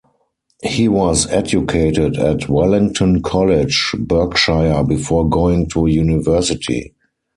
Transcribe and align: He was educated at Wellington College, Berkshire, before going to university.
He 0.63 0.87
was 0.87 1.27
educated 1.27 2.17
at 2.17 2.49
Wellington 2.49 3.21
College, 3.21 3.93
Berkshire, 3.99 4.83
before 4.83 5.29
going 5.29 5.69
to 5.69 5.85
university. 5.85 6.95